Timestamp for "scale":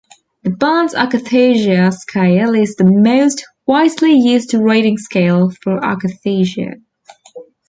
1.93-2.55, 4.97-5.51